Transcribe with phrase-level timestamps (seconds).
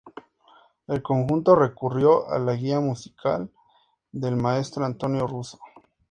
[0.87, 3.51] El conjunto recurrió a la guía musical
[4.11, 5.59] del maestro Antonio Russo.